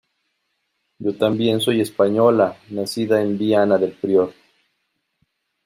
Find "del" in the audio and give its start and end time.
3.77-3.91